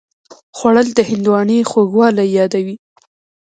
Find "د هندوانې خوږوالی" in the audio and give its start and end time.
0.93-2.25